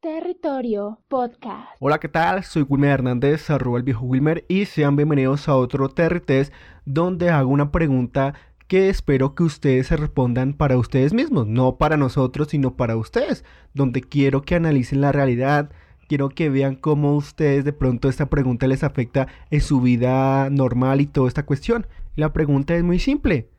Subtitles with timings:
[0.00, 1.68] Territorio Podcast.
[1.78, 2.42] Hola, ¿qué tal?
[2.42, 6.52] Soy Wilmer Hernández, arroba el viejo Wilmer, y sean bienvenidos a otro Territés
[6.86, 8.32] donde hago una pregunta
[8.66, 13.44] que espero que ustedes se respondan para ustedes mismos, no para nosotros, sino para ustedes,
[13.74, 15.70] donde quiero que analicen la realidad,
[16.08, 21.02] quiero que vean cómo ustedes de pronto esta pregunta les afecta en su vida normal
[21.02, 21.86] y toda esta cuestión.
[22.16, 23.50] La pregunta es muy simple.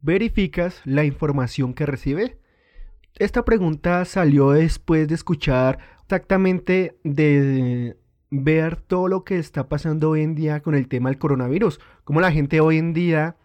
[0.00, 2.36] ¿Verificas la información que recibes?
[3.16, 7.96] Esta pregunta salió después de escuchar exactamente de
[8.30, 12.20] ver todo lo que está pasando hoy en día con el tema del coronavirus, como
[12.20, 13.36] la gente hoy en día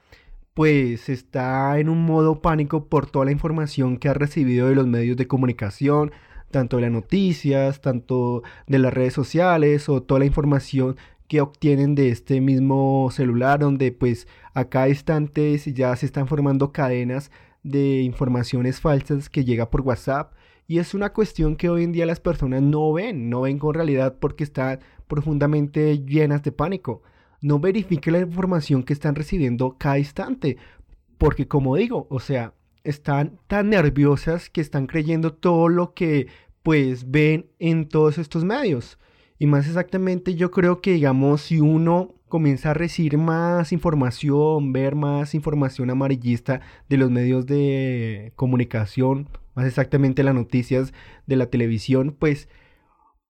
[0.54, 4.86] pues está en un modo pánico por toda la información que ha recibido de los
[4.86, 6.12] medios de comunicación,
[6.52, 10.96] tanto de las noticias, tanto de las redes sociales o toda la información
[11.28, 16.72] que obtienen de este mismo celular donde pues a cada instante ya se están formando
[16.72, 17.32] cadenas
[17.64, 20.34] de informaciones falsas que llega por WhatsApp
[20.68, 23.74] y es una cuestión que hoy en día las personas no ven, no ven con
[23.74, 27.02] realidad porque están profundamente llenas de pánico.
[27.42, 30.58] No verifique la información que están recibiendo cada instante,
[31.18, 36.28] porque como digo, o sea, están tan nerviosas que están creyendo todo lo que
[36.64, 38.98] pues ven en todos estos medios.
[39.40, 44.96] Y más exactamente yo creo que digamos si uno comienza a recibir más información, ver
[44.96, 50.94] más información amarillista de los medios de comunicación, más exactamente las noticias
[51.28, 52.50] de la televisión, pues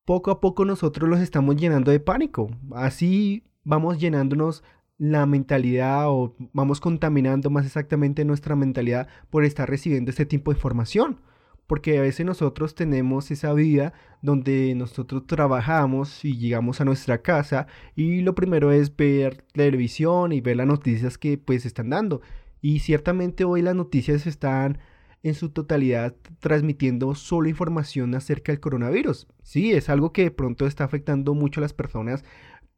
[0.06, 2.50] poco a poco nosotros los estamos llenando de pánico.
[2.74, 4.64] Así vamos llenándonos
[4.98, 10.56] la mentalidad o vamos contaminando más exactamente nuestra mentalidad por estar recibiendo este tipo de
[10.56, 11.20] información
[11.68, 17.68] porque a veces nosotros tenemos esa vida donde nosotros trabajamos y llegamos a nuestra casa
[17.96, 22.22] y lo primero es ver televisión y ver las noticias que pues están dando.
[22.62, 24.80] Y ciertamente hoy las noticias están
[25.24, 29.28] en su totalidad transmitiendo solo información acerca del coronavirus.
[29.42, 32.24] Sí, es algo que de pronto está afectando mucho a las personas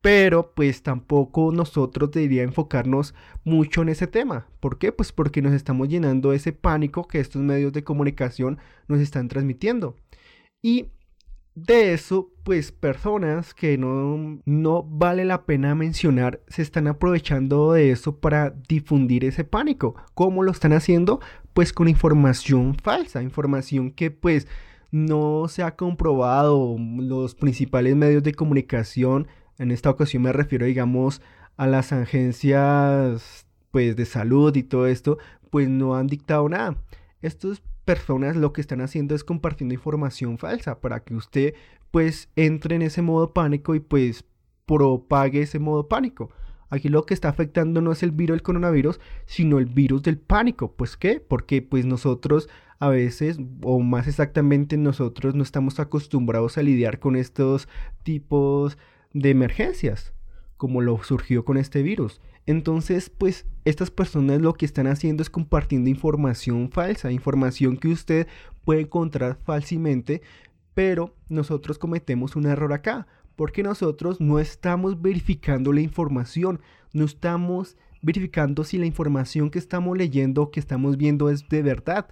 [0.05, 4.45] pero pues tampoco nosotros debería enfocarnos mucho en ese tema.
[4.59, 4.91] ¿Por qué?
[4.91, 9.95] Pues porque nos estamos llenando ese pánico que estos medios de comunicación nos están transmitiendo.
[10.61, 10.91] Y
[11.55, 17.89] de eso, pues personas que no, no vale la pena mencionar se están aprovechando de
[17.89, 19.95] eso para difundir ese pánico.
[20.13, 21.19] ¿Cómo lo están haciendo?
[21.55, 24.47] Pues con información falsa, información que pues
[24.91, 26.77] no se ha comprobado.
[26.99, 29.25] Los principales medios de comunicación
[29.57, 31.21] en esta ocasión me refiero, digamos,
[31.57, 35.17] a las agencias pues de salud y todo esto,
[35.49, 36.77] pues no han dictado nada.
[37.21, 41.53] Estas personas lo que están haciendo es compartiendo información falsa para que usted
[41.91, 44.25] pues entre en ese modo pánico y pues
[44.65, 46.31] propague ese modo pánico.
[46.69, 50.17] Aquí lo que está afectando no es el virus del coronavirus, sino el virus del
[50.17, 50.71] pánico.
[50.73, 51.19] ¿Pues qué?
[51.25, 52.49] Porque pues nosotros
[52.79, 57.69] a veces, o más exactamente nosotros no estamos acostumbrados a lidiar con estos
[58.03, 58.77] tipos
[59.15, 60.13] de emergencias,
[60.57, 62.21] como lo surgió con este virus.
[62.45, 68.27] Entonces, pues estas personas lo que están haciendo es compartiendo información falsa, información que usted
[68.65, 70.21] puede encontrar fácilmente,
[70.73, 76.59] pero nosotros cometemos un error acá, porque nosotros no estamos verificando la información,
[76.93, 81.63] no estamos verificando si la información que estamos leyendo o que estamos viendo es de
[81.63, 82.07] verdad.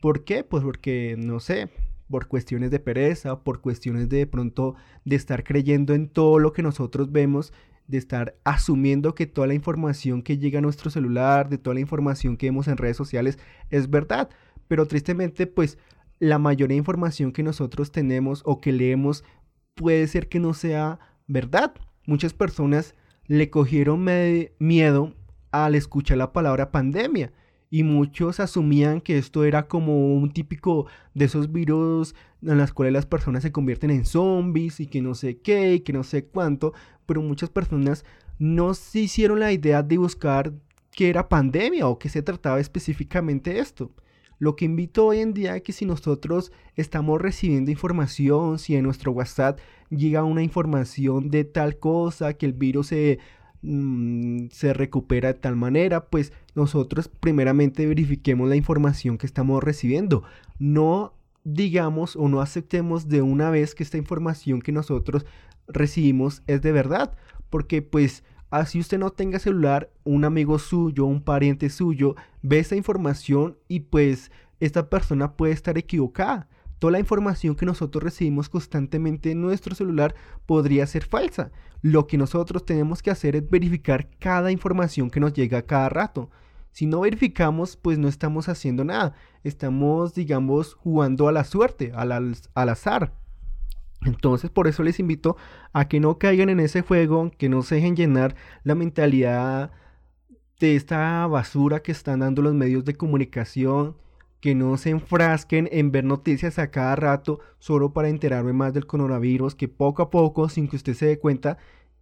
[0.00, 0.42] ¿Por qué?
[0.42, 1.70] Pues porque, no sé,
[2.10, 6.62] por cuestiones de pereza, por cuestiones de, pronto de estar creyendo en todo lo que
[6.62, 7.52] nosotros vemos,
[7.86, 11.80] de estar asumiendo que toda la información que llega a nuestro celular, de toda la
[11.80, 13.38] información que vemos en redes sociales
[13.70, 14.28] es verdad.
[14.68, 15.78] Pero tristemente, pues
[16.18, 19.24] la mayoría de información que nosotros tenemos o que leemos
[19.74, 21.74] puede ser que no sea verdad.
[22.06, 22.94] Muchas personas
[23.26, 24.06] le cogieron
[24.58, 25.14] miedo
[25.52, 27.32] al escuchar la palabra pandemia
[27.70, 32.92] y muchos asumían que esto era como un típico de esos virus en las cuales
[32.92, 36.24] las personas se convierten en zombies y que no sé qué y que no sé
[36.26, 36.74] cuánto,
[37.06, 38.04] pero muchas personas
[38.38, 40.52] no se hicieron la idea de buscar
[40.90, 43.92] qué era pandemia o qué se trataba específicamente esto.
[44.40, 48.84] Lo que invito hoy en día es que si nosotros estamos recibiendo información, si en
[48.84, 53.18] nuestro WhatsApp llega una información de tal cosa, que el virus se
[53.62, 60.22] Mm, se recupera de tal manera, pues nosotros primeramente verifiquemos la información que estamos recibiendo.
[60.58, 61.14] No
[61.44, 65.26] digamos o no aceptemos de una vez que esta información que nosotros
[65.68, 67.16] recibimos es de verdad,
[67.50, 72.76] porque pues así usted no tenga celular, un amigo suyo, un pariente suyo, ve esa
[72.76, 74.30] información y pues
[74.60, 76.48] esta persona puede estar equivocada.
[76.80, 80.14] Toda la información que nosotros recibimos constantemente en nuestro celular
[80.46, 81.52] podría ser falsa.
[81.82, 86.30] Lo que nosotros tenemos que hacer es verificar cada información que nos llega cada rato.
[86.72, 89.12] Si no verificamos, pues no estamos haciendo nada.
[89.44, 93.12] Estamos, digamos, jugando a la suerte, al, azar.
[94.06, 95.36] Entonces por eso les invito
[95.74, 98.34] a que no caigan en ese juego, que no se dejen llenar
[98.64, 99.70] la mentalidad
[100.58, 103.96] de esta basura que están dando los medios de comunicación,
[104.40, 108.86] que no se enfrasquen en ver noticias a cada rato solo para enterarme más del
[108.86, 111.58] coronavirus, que poco a poco, sin que usted se dé cuenta,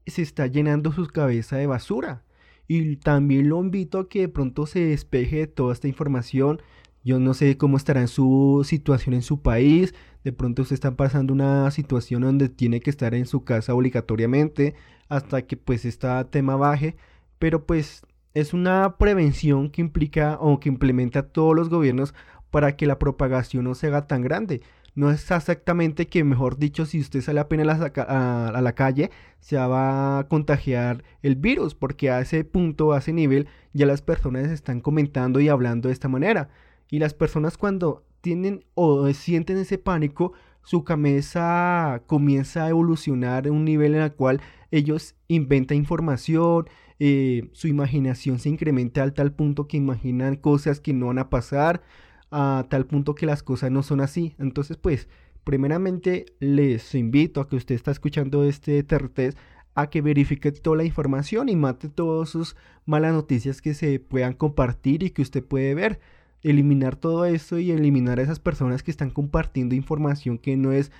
[0.06, 2.24] se está llenando su cabeza de basura.
[2.68, 6.60] Y también lo invito a que de pronto se despeje de toda esta información.
[7.02, 9.94] Yo no sé cómo estará en su situación en su país.
[10.22, 14.74] De pronto usted está pasando una situación donde tiene que estar en su casa obligatoriamente
[15.08, 16.96] hasta que pues este tema baje.
[17.38, 18.02] Pero pues
[18.34, 22.14] es una prevención que implica o que implementa todos los gobiernos
[22.50, 24.62] para que la propagación no se haga tan grande.
[24.94, 30.18] No es exactamente que, mejor dicho, si usted sale apenas a, la calle, se va
[30.18, 34.80] a contagiar el virus, porque a ese punto, a ese nivel, ya las personas están
[34.80, 36.48] comentando y hablando de esta manera.
[36.90, 40.32] Y las personas cuando tienen o sienten ese pánico,
[40.62, 44.40] su cabeza comienza a evolucionar a un nivel en el cual
[44.70, 50.92] ellos inventan información, eh, su imaginación se incrementa al tal punto que imaginan cosas que
[50.92, 51.82] no van a pasar,
[52.30, 54.34] a tal punto que las cosas no son así.
[54.38, 55.08] Entonces, pues,
[55.44, 59.38] primeramente les invito a que usted está escuchando este test
[59.74, 64.32] a que verifique toda la información y mate todas sus malas noticias que se puedan
[64.32, 66.00] compartir y que usted puede ver.
[66.42, 70.90] Eliminar todo eso y eliminar a esas personas que están compartiendo información que no es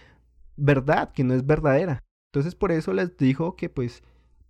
[0.56, 2.05] verdad, que no es verdadera.
[2.33, 4.03] Entonces por eso les digo que pues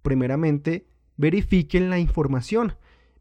[0.02, 0.86] primeramente
[1.18, 2.74] verifiquen la información,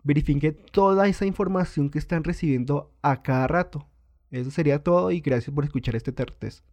[0.03, 3.85] verifiquen toda esa información que están recibiendo a cada rato.
[4.31, 6.63] Eso sería todo y gracias por escuchar este test.